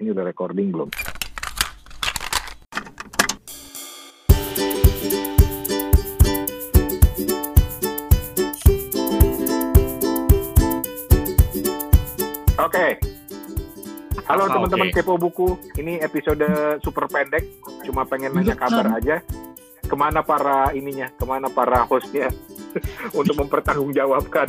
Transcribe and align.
Ini 0.00 0.16
udah 0.16 0.24
recording 0.24 0.72
belum? 0.72 0.88
Oke. 12.56 12.86
Halo 14.24 14.48
Apa, 14.48 14.52
teman-teman 14.56 14.88
oke? 14.88 14.96
kepo 14.96 15.20
buku. 15.20 15.60
Ini 15.76 16.00
episode 16.00 16.48
super 16.80 17.04
pendek. 17.04 17.44
Cuma 17.84 18.08
pengen 18.08 18.32
nanya 18.32 18.56
kabar 18.56 18.96
aja. 18.96 19.20
Ke 19.84 19.94
mana 20.00 20.24
para 20.24 20.72
ininya? 20.72 21.12
Ke 21.12 21.28
mana 21.28 21.52
para 21.52 21.84
hostnya 21.84 22.32
untuk 23.20 23.36
mempertanggungjawabkan? 23.36 24.48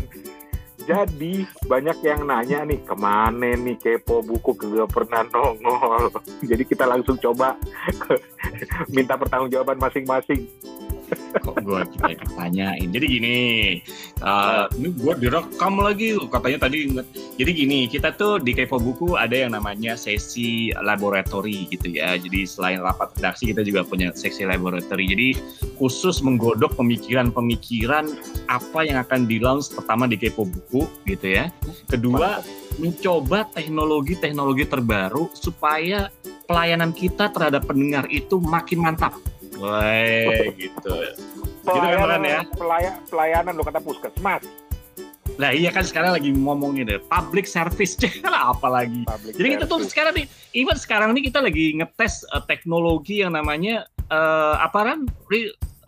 Jadi 0.82 1.46
banyak 1.70 1.98
yang 2.02 2.26
nanya 2.26 2.66
nih 2.66 2.82
ke 2.82 2.96
mana 2.98 3.54
nih 3.54 3.78
kepo 3.78 4.26
buku 4.26 4.58
kagak 4.58 4.90
pernah 4.90 5.22
nongol. 5.30 6.10
Jadi 6.50 6.64
kita 6.66 6.90
langsung 6.90 7.18
coba 7.22 7.58
minta 8.96 9.16
pertanggungjawaban 9.18 9.78
masing-masing. 9.78 10.50
Kok 11.42 11.56
gue 11.64 11.82
kita 11.98 12.26
tanyain? 12.36 12.90
Jadi 12.92 13.06
gini 13.08 13.38
uh, 14.24 14.68
ini 14.78 14.90
gue 14.96 15.14
direkam 15.20 15.80
lagi 15.80 16.16
katanya 16.30 16.68
tadi 16.68 16.92
jadi 17.40 17.52
gini 17.52 17.80
kita 17.88 18.14
tuh 18.16 18.38
di 18.40 18.52
Kepo 18.56 18.78
Buku 18.78 19.16
ada 19.18 19.34
yang 19.34 19.56
namanya 19.56 19.96
sesi 19.96 20.72
laboratory 20.76 21.68
gitu 21.72 21.98
ya. 21.98 22.16
Jadi 22.16 22.46
selain 22.46 22.80
rapat 22.84 23.16
redaksi 23.18 23.52
kita 23.52 23.62
juga 23.66 23.88
punya 23.88 24.12
seksi 24.12 24.48
laboratory. 24.48 25.06
Jadi 25.10 25.28
khusus 25.80 26.20
menggodok 26.22 26.76
pemikiran-pemikiran 26.78 28.06
apa 28.52 28.80
yang 28.86 29.02
akan 29.02 29.26
di 29.26 29.42
launch 29.42 29.74
pertama 29.74 30.06
di 30.06 30.20
Kepo 30.20 30.46
Buku 30.48 30.86
gitu 31.08 31.28
ya. 31.28 31.50
Kedua 31.88 32.44
mencoba 32.80 33.46
teknologi-teknologi 33.52 34.66
terbaru 34.66 35.28
supaya 35.36 36.08
pelayanan 36.48 36.92
kita 36.92 37.32
terhadap 37.32 37.68
pendengar 37.68 38.08
itu 38.12 38.40
makin 38.40 38.80
mantap 38.84 39.16
Wah, 39.62 40.50
gitu. 40.58 40.92
Pelayanan, 41.62 42.18
beneran 42.18 42.22
ya? 42.26 42.42
pelaya- 42.58 42.98
pelayanan 43.06 43.54
lo 43.54 43.62
kata 43.62 43.78
puskesmas. 43.78 44.42
Nah 45.38 45.54
iya 45.54 45.70
kan 45.70 45.86
sekarang 45.86 46.12
lagi 46.12 46.34
ngomongin 46.34 46.84
deh 46.84 47.00
public 47.00 47.46
service 47.46 47.96
lah 48.26 48.52
apalagi. 48.52 49.06
Public 49.06 49.34
Jadi 49.38 49.48
kita 49.54 49.66
tuh 49.66 49.78
service. 49.80 49.92
sekarang 49.94 50.14
nih, 50.18 50.26
even 50.54 50.76
sekarang 50.76 51.10
nih 51.14 51.24
kita 51.30 51.40
lagi 51.40 51.66
ngetes 51.78 52.26
eh, 52.28 52.44
teknologi 52.46 53.22
yang 53.22 53.32
namanya 53.32 53.86
eh, 54.10 54.56
apa 54.58 54.80
kan? 54.84 55.00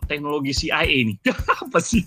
Teknologi 0.06 0.52
CIA 0.54 0.84
nih. 0.84 1.16
apa 1.64 1.78
sih? 1.82 2.06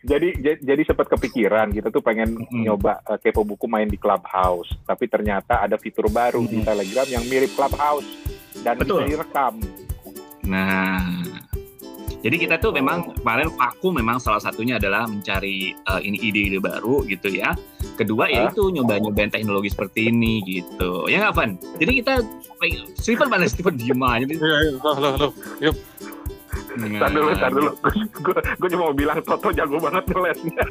jadi 0.00 0.32
jadi 0.58 0.82
sempat 0.82 1.12
kepikiran 1.12 1.68
kita 1.70 1.92
tuh 1.92 2.00
pengen 2.00 2.40
Mm-mm. 2.40 2.64
nyoba 2.64 3.04
eh, 3.04 3.20
kepo 3.20 3.44
buku 3.44 3.68
main 3.68 3.84
di 3.84 4.00
Clubhouse 4.00 4.72
tapi 4.88 5.04
ternyata 5.04 5.60
ada 5.60 5.76
fitur 5.76 6.08
baru 6.08 6.40
di 6.42 6.56
Mm-mm. 6.56 6.64
Telegram 6.64 7.04
yang 7.04 7.24
mirip 7.28 7.52
Clubhouse 7.52 8.08
dan 8.60 8.74
Betul. 8.76 9.04
bisa 9.04 9.10
direkam 9.16 9.54
Nah, 10.40 11.22
jadi 12.20 12.36
kita 12.36 12.56
tuh 12.58 12.72
memang 12.74 13.16
kemarin 13.16 13.52
vakum 13.54 13.94
memang 13.94 14.18
salah 14.18 14.40
satunya 14.40 14.76
adalah 14.76 15.06
mencari 15.06 15.72
eh, 15.72 16.00
ini 16.02 16.16
ide-ide 16.18 16.58
baru 16.58 17.04
gitu 17.06 17.28
ya. 17.30 17.52
Kedua 17.94 18.26
Hah? 18.26 18.48
yaitu 18.50 18.72
nyoba-nyobain 18.72 19.30
teknologi 19.30 19.70
seperti 19.70 20.08
ini 20.10 20.40
gitu. 20.42 21.06
Ya 21.06 21.22
nggak 21.22 21.34
Van? 21.36 21.50
Jadi 21.78 21.92
kita 22.02 22.24
Stephen 22.96 23.28
mana 23.28 23.44
Stephen 23.46 23.76
diem 23.76 24.00
aja. 24.00 24.24
loh, 24.26 24.96
loh, 24.96 25.12
loh. 25.28 25.32
Nah, 26.70 26.86
Tar 26.98 27.10
dulu, 27.14 27.30
tar 27.34 27.50
dulu. 27.54 27.70
Gue 28.58 28.68
cuma 28.68 28.90
mau 28.90 28.94
bilang 28.96 29.18
Toto 29.22 29.48
jago 29.54 29.76
banget 29.78 30.04
ngelesnya. 30.08 30.64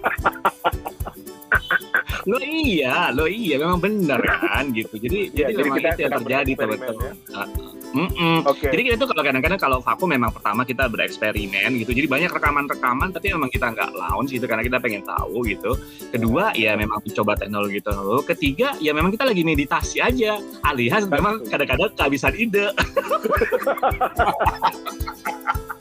Lo 2.28 2.38
iya, 2.44 3.10
lo 3.16 3.26
iya 3.26 3.56
memang 3.58 3.80
benar 3.80 4.20
kan 4.22 4.70
gitu. 4.76 4.96
Jadi 5.00 5.32
Ya, 5.32 5.48
jadi, 5.50 5.56
jadi 5.56 5.62
memang 5.66 5.78
kita 5.78 5.90
itu 5.90 6.02
yang 6.04 6.14
terjadi 6.20 6.52
teman-teman. 6.56 7.00
ya. 7.00 7.14
Ah, 7.90 8.06
mm-mm. 8.06 8.46
Oke. 8.46 8.70
Jadi 8.70 8.82
kita 8.86 8.96
tuh 9.02 9.08
kalau 9.10 9.24
kadang-kadang 9.26 9.58
kalau 9.58 9.78
vakum 9.82 10.10
memang 10.14 10.30
pertama 10.30 10.62
kita 10.62 10.86
bereksperimen 10.86 11.74
gitu. 11.82 11.90
Jadi 11.98 12.06
banyak 12.06 12.30
rekaman-rekaman 12.30 13.10
tapi 13.10 13.34
memang 13.34 13.50
kita 13.50 13.74
nggak 13.74 13.98
launch 13.98 14.30
gitu 14.30 14.46
karena 14.46 14.62
kita 14.62 14.78
pengen 14.78 15.02
tahu 15.02 15.42
gitu. 15.50 15.74
Kedua 16.14 16.54
ya 16.54 16.78
memang 16.78 17.02
mencoba 17.02 17.34
teknologi 17.34 17.82
teknologi. 17.82 18.30
Ketiga 18.30 18.78
ya 18.78 18.94
memang 18.94 19.10
kita 19.10 19.26
lagi 19.26 19.42
meditasi 19.42 19.98
aja. 20.06 20.38
Alias 20.70 21.10
memang 21.10 21.42
kadang-kadang 21.50 21.90
kehabisan 21.98 22.38
ide. 22.38 22.70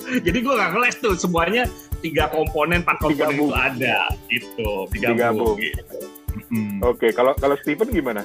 Jadi 0.08 0.38
gue 0.41 0.54
nggak 0.56 0.70
ngeles 0.72 0.97
tuh 1.04 1.12
semuanya 1.20 1.68
tiga 2.00 2.32
komponen, 2.32 2.80
empat 2.80 2.97
komponen 2.97 3.36
Digabung. 3.36 3.52
itu 3.52 3.60
ada 3.60 3.98
gitu. 4.32 4.70
Digabung. 4.88 5.12
Digabung. 5.12 5.56
Gitu. 5.60 5.98
Mm. 6.48 6.80
Oke, 6.80 7.12
kalau 7.12 7.36
kalau 7.36 7.60
Steven 7.60 7.92
gimana? 7.92 8.24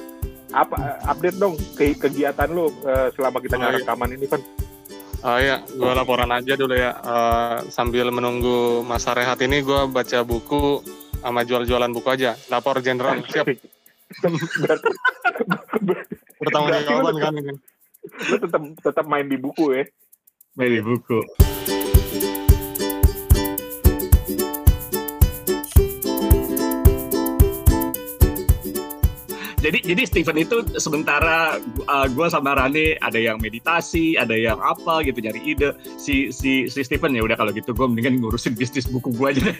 Apa 0.54 1.02
update 1.10 1.36
dong 1.36 1.58
ke 1.74 1.98
kegiatan 1.98 2.46
lu 2.46 2.70
eh, 2.86 3.10
selama 3.18 3.42
kita 3.42 3.58
Oh, 3.58 3.66
iya. 3.66 3.82
rekaman 3.82 4.14
ini 4.14 4.26
kan? 4.30 4.38
Ah 5.24 5.40
ya, 5.40 5.56
gue 5.64 5.92
laporan 5.96 6.30
aja 6.30 6.54
dulu 6.54 6.78
ya. 6.78 6.94
Eh, 6.94 7.56
sambil 7.74 8.14
menunggu 8.14 8.86
masa 8.86 9.18
rehat 9.18 9.42
ini, 9.42 9.66
gue 9.66 9.90
baca 9.90 10.22
buku 10.22 10.84
sama 11.18 11.42
jual-jualan 11.42 11.90
buku 11.90 12.08
aja. 12.12 12.38
Lapor 12.46 12.78
jenderal, 12.84 13.18
siap. 13.32 13.50
Lu 16.38 16.48
jawaban 16.86 17.16
kan 17.18 17.34
ini. 17.34 17.54
Lu 18.30 18.36
tetap 18.36 18.62
tetap 18.78 19.04
main 19.08 19.26
di 19.26 19.40
buku 19.40 19.74
ya. 19.74 19.84
Dari 20.54 20.78
buku. 20.78 21.18
Jadi 29.64 29.80
jadi 29.80 30.04
Steven 30.04 30.36
itu 30.44 30.60
sementara 30.76 31.56
uh, 31.88 32.04
gue 32.04 32.26
sama 32.28 32.52
Rane 32.52 33.00
ada 33.00 33.16
yang 33.16 33.40
meditasi, 33.40 34.12
ada 34.20 34.36
yang 34.36 34.60
apa 34.60 35.00
gitu 35.08 35.24
nyari 35.24 35.40
ide. 35.40 35.72
Si 35.96 36.28
si 36.28 36.68
si 36.68 36.84
Steven 36.84 37.16
ya 37.16 37.24
udah 37.24 37.32
kalau 37.32 37.48
gitu 37.48 37.72
gue 37.72 37.86
mendingan 37.88 38.20
ngurusin 38.20 38.52
bisnis 38.52 38.84
buku 38.84 39.08
gue 39.16 39.32
aja. 39.32 39.40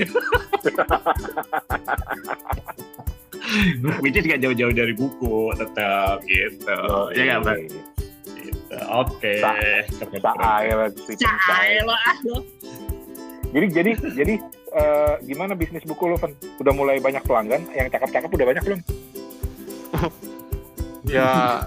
Which 4.04 4.20
is 4.20 4.28
gak 4.28 4.44
jauh-jauh 4.44 4.76
dari 4.76 4.92
buku 4.92 5.56
tetap 5.56 6.20
gitu. 6.28 6.76
ya 7.16 7.22
nggak 7.24 7.40
Bang? 7.48 7.60
Gitu. 7.64 8.76
Oke. 8.92 9.40
Tak 9.40 9.56
air. 10.36 10.76
Jadi 13.54 13.66
jadi 13.70 13.90
jadi 14.12 14.34
eh, 14.74 15.14
gimana 15.24 15.56
bisnis 15.56 15.86
buku 15.88 16.12
Van? 16.18 16.36
Udah 16.60 16.72
mulai 16.76 17.00
banyak 17.00 17.24
pelanggan, 17.24 17.62
yang 17.72 17.88
cakep-cakep 17.88 18.28
udah 18.28 18.46
banyak 18.52 18.64
belum? 18.68 18.80
Ya, 21.04 21.60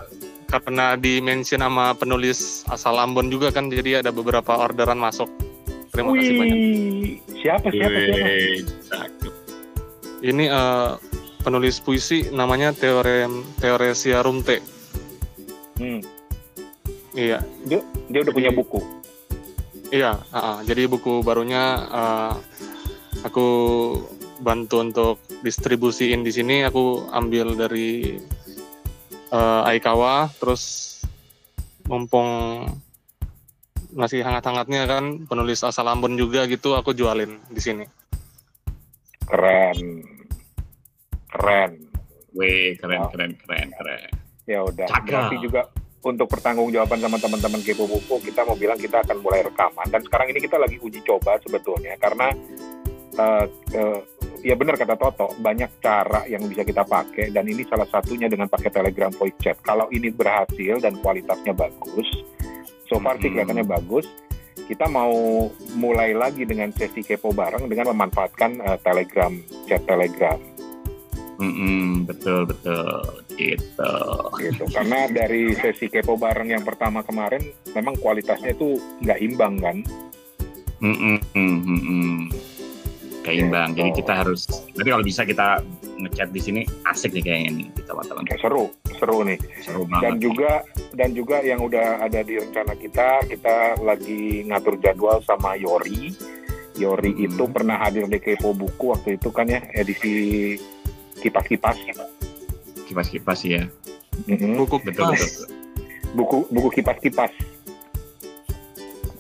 karena 0.49 0.97
di 0.97 1.21
mention 1.21 1.61
sama 1.61 1.93
penulis 1.93 2.65
asal 2.73 2.97
Ambon 2.97 3.29
juga 3.29 3.53
kan, 3.53 3.69
jadi 3.69 4.01
ada 4.01 4.09
beberapa 4.09 4.49
orderan 4.57 4.97
masuk. 4.97 5.29
Terima 5.93 6.17
kasih 6.17 6.33
banyak. 6.41 6.59
Siapa 7.37 7.69
siapa 7.69 7.97
siapa? 8.01 8.25
Wih. 8.25 8.65
Ini 10.25 10.45
eh, 10.49 10.91
penulis 11.45 11.77
puisi 11.85 12.33
namanya 12.33 12.73
Teorem 12.73 13.45
Teoresia 13.61 14.25
Rumte. 14.25 14.57
Hmm, 15.77 16.01
Iya, 17.17 17.41
dia 17.65 18.19
udah 18.21 18.33
punya 18.33 18.53
buku. 18.53 18.77
Iya, 19.89 20.21
ah. 20.29 20.61
jadi 20.61 20.85
buku 20.85 21.25
barunya 21.25 21.81
ah, 21.89 22.33
aku 23.25 23.47
bantu 24.41 24.81
untuk 24.81 25.15
distribusiin 25.41 26.21
di 26.21 26.31
sini. 26.33 26.65
Aku 26.65 27.07
ambil 27.11 27.57
dari 27.57 28.17
eh, 29.31 29.69
Aikawa, 29.69 30.31
terus 30.39 30.95
mumpung 31.87 32.63
masih 33.95 34.21
hangat-hangatnya 34.21 34.83
kan 34.85 35.25
penulis 35.25 35.63
asal 35.63 35.87
Ambon 35.87 36.19
juga 36.19 36.45
gitu, 36.45 36.75
aku 36.75 36.91
jualin 36.91 37.39
di 37.49 37.61
sini. 37.63 37.85
Keren. 39.27 39.77
Keren. 41.27 41.71
Wih, 42.37 42.77
keren, 42.77 43.01
Wow. 43.01 43.11
keren, 43.11 43.31
keren, 43.41 43.67
keren. 43.73 44.11
Ya 44.47 44.63
udah. 44.63 44.87
Berarti 45.03 45.41
juga 45.41 45.67
untuk 46.05 46.29
pertanggungjawaban 46.31 47.01
sama 47.03 47.17
teman-teman 47.19 47.59
kepo 47.65 47.83
buku, 47.89 48.31
kita 48.31 48.47
mau 48.47 48.55
bilang 48.55 48.79
kita 48.79 49.03
akan 49.03 49.17
mulai 49.19 49.43
rekaman. 49.43 49.87
Dan 49.91 50.05
sekarang 50.07 50.31
ini 50.31 50.39
kita 50.39 50.55
lagi 50.55 50.77
uji 50.79 51.03
coba 51.03 51.35
sebetulnya 51.43 51.97
karena 51.99 52.31
eh, 53.17 53.45
eh, 53.75 53.99
ya 54.43 54.53
benar 54.57 54.75
kata 54.77 54.97
Toto, 54.97 55.33
banyak 55.39 55.81
cara 55.81 56.25
yang 56.29 56.45
bisa 56.45 56.61
kita 56.65 56.83
pakai 56.83 57.29
dan 57.33 57.45
ini 57.47 57.65
salah 57.65 57.87
satunya 57.89 58.29
dengan 58.29 58.49
pakai 58.49 58.69
Telegram 58.69 59.11
voice 59.13 59.37
chat. 59.41 59.57
Kalau 59.61 59.87
ini 59.93 60.09
berhasil 60.09 60.81
dan 60.81 60.97
kualitasnya 61.01 61.53
bagus, 61.53 62.09
so 62.89 62.97
far 63.01 63.17
sih 63.21 63.29
Hmm. 63.29 63.41
kelihatannya 63.41 63.65
bagus. 63.67 64.05
Kita 64.67 64.91
mau 64.91 65.47
mulai 65.79 66.11
lagi 66.11 66.43
dengan 66.43 66.73
sesi 66.75 66.99
kepo 66.99 67.31
bareng 67.31 67.71
dengan 67.71 67.95
memanfaatkan 67.95 68.59
eh, 68.59 68.77
Telegram 68.83 69.31
chat 69.65 69.81
Telegram. 69.87 70.39
Mm-mm, 71.37 72.09
betul, 72.09 72.49
betul. 72.49 73.21
Gitu. 73.37 73.93
gitu 74.41 74.63
karena 74.73 75.05
dari 75.05 75.53
sesi 75.53 75.85
kepo 75.85 76.17
bareng 76.17 76.49
yang 76.49 76.65
pertama 76.65 77.05
kemarin 77.05 77.45
memang 77.77 77.93
kualitasnya 78.01 78.57
itu 78.57 78.81
nggak 79.05 79.21
imbang 79.21 79.61
kan 79.61 79.77
Mm-mm, 80.81 81.21
mm-mm. 81.37 82.33
Keimbang. 83.27 83.69
Jadi 83.73 83.89
Gitu. 83.89 83.99
kita 83.99 84.13
harus. 84.15 84.41
Nanti 84.71 84.89
kalau 84.89 85.03
bisa 85.03 85.21
kita 85.21 85.47
ngechat 85.97 86.29
di 86.29 86.39
sini 86.39 86.61
asik 86.83 87.11
nih 87.11 87.23
kayaknya 87.23 87.51
nih 87.53 87.67
kita 87.73 87.89
teman-teman. 87.89 88.23
kayak 88.23 88.39
seru 88.39 88.63
seru 88.93 89.17
nih. 89.21 89.37
Seru 89.59 89.81
Dan 89.83 89.91
banget. 89.91 90.19
juga 90.21 90.51
dan 90.93 91.09
juga 91.11 91.37
yang 91.41 91.59
udah 91.59 91.87
ada 91.99 92.19
di 92.21 92.33
rencana 92.35 92.73
kita, 92.73 93.07
kita 93.25 93.55
lagi 93.79 94.21
ngatur 94.43 94.75
jadwal 94.77 95.19
sama 95.21 95.53
Yori. 95.53 96.15
Yori 96.75 97.11
Hmm. 97.11 97.25
itu 97.25 97.43
pernah 97.47 97.77
hadir 97.79 98.05
di 98.05 98.17
Kepo 98.17 98.53
Buku 98.53 98.91
waktu 98.91 99.17
itu 99.17 99.29
kan 99.29 99.45
ya 99.45 99.61
edisi 99.71 100.53
kipas-kipas. 101.17 101.77
kipas-kipas 102.85 103.39
ya. 103.43 103.67
Mhm. 104.25 104.57
buku 104.57 104.79
Betul 104.81 105.11
kipas. 105.11 105.19
betul. 105.19 105.47
Buku 106.13 106.37
buku 106.49 106.69
kipas-kipas. 106.71 107.31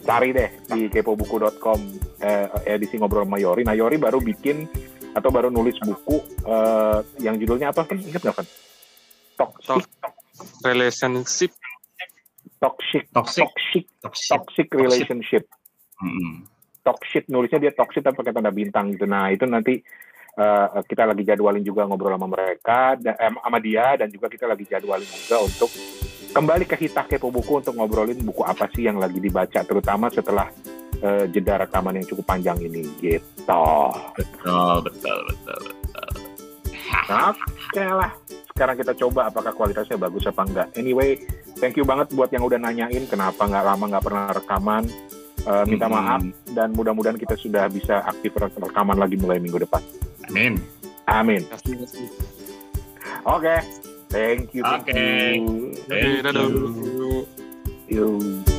Cari 0.07 0.31
deh 0.31 0.49
di 0.71 0.87
kepobuku.com 0.87 1.79
eh, 2.23 2.47
edisi 2.63 2.95
ngobrol 2.95 3.27
sama 3.27 3.37
Yori. 3.43 3.67
Nah 3.67 3.75
Yori 3.75 3.99
baru 3.99 4.23
bikin 4.23 4.63
atau 5.11 5.27
baru 5.27 5.51
nulis 5.51 5.75
buku 5.83 6.23
eh, 6.47 6.99
yang 7.19 7.35
judulnya 7.35 7.75
apa 7.75 7.83
kan? 7.83 7.99
Ingat 7.99 8.23
nggak 8.23 8.37
kan? 8.39 8.47
Toxic, 9.35 9.85
relationship 10.63 11.51
toxic, 12.57 13.03
Toxic. 13.13 13.43
toxic, 13.45 13.85
Toxic. 14.01 14.29
toxic 14.33 14.67
relationship. 14.73 15.43
Mm-mm. 16.01 16.45
Toxic 16.81 17.27
nulisnya 17.29 17.59
dia 17.61 17.73
toxic 17.73 18.01
tapi 18.01 18.17
pakai 18.17 18.33
tanda 18.33 18.49
bintang 18.53 18.95
gitu. 18.95 19.05
Nah 19.05 19.29
itu 19.29 19.45
nanti 19.45 19.77
eh, 20.37 20.67
kita 20.87 21.03
lagi 21.05 21.23
jadwalin 21.27 21.61
juga 21.61 21.85
ngobrol 21.85 22.15
sama 22.15 22.27
mereka, 22.31 22.95
da- 22.97 23.17
eh, 23.17 23.33
sama 23.33 23.59
dia 23.61 23.97
dan 23.99 24.07
juga 24.09 24.31
kita 24.31 24.45
lagi 24.49 24.65
jadwalin 24.65 25.05
juga 25.05 25.37
untuk 25.43 25.69
kembali 26.37 26.69
ke 26.69 26.77
Hitah 26.77 27.09
Kepo 27.09 27.33
Buku 27.33 27.65
untuk 27.65 27.73
ngobrolin 27.73 28.21
buku 28.21 28.45
apa 28.45 28.69
sih 28.69 28.85
yang 28.85 29.01
lagi 29.01 29.17
dibaca, 29.17 29.65
terutama 29.65 30.13
setelah 30.13 30.53
eh, 31.01 31.25
jeda 31.33 31.65
rekaman 31.65 31.97
yang 31.97 32.05
cukup 32.05 32.29
panjang 32.29 32.61
ini 32.61 32.85
gitu. 33.01 33.65
Betul 34.13 34.85
betul 34.85 35.17
betul. 35.33 35.61
betul. 35.73 36.09
Oke 37.09 37.81
lah. 37.81 38.13
Sekarang 38.53 38.77
kita 38.77 38.93
coba 38.93 39.33
apakah 39.33 39.53
kualitasnya 39.57 39.97
bagus 39.97 40.29
apa 40.29 40.45
enggak. 40.45 40.67
Anyway, 40.77 41.17
thank 41.57 41.73
you 41.73 41.85
banget 41.85 42.13
buat 42.13 42.29
yang 42.29 42.45
udah 42.45 42.61
nanyain 42.61 43.09
kenapa 43.09 43.41
nggak 43.41 43.65
lama 43.65 43.83
nggak 43.97 44.05
pernah 44.05 44.25
rekaman. 44.29 44.83
Eh, 45.47 45.63
minta 45.65 45.89
Mm-mm. 45.89 45.97
maaf 45.97 46.21
dan 46.53 46.69
mudah-mudahan 46.77 47.17
kita 47.17 47.33
sudah 47.33 47.65
bisa 47.71 48.05
aktif 48.05 48.35
re- 48.37 48.53
rekaman 48.61 48.99
lagi 48.99 49.17
mulai 49.17 49.41
minggu 49.41 49.57
depan. 49.57 49.81
Amin. 50.29 50.61
Amin. 51.09 51.41
Oke. 53.25 53.86
Thank 54.09 54.53
you. 54.53 54.63
Thank 54.63 54.87
Oke. 54.87 54.95
you. 54.95 55.75
Oke, 55.83 56.23
dadah. 56.23 56.47
you. 56.47 57.27
You. 57.87 58.56